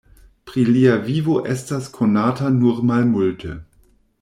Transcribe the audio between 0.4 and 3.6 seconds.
Pri lia vivo estas konate nur malmulte.